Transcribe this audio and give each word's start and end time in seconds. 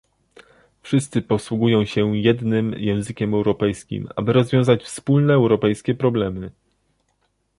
Wszyscy 0.81 1.21
posługują 1.21 1.85
się 1.85 2.17
jednym 2.17 2.73
językiem 2.73 3.33
europejskim, 3.33 4.07
aby 4.15 4.33
rozwiązywać 4.33 4.83
wspólne 4.83 5.33
europejskie 5.33 5.95
problemy 5.95 6.51